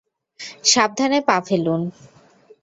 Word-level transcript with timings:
সাবধানে 0.65 1.19
পা 1.27 1.37
ফলুন। 1.47 1.81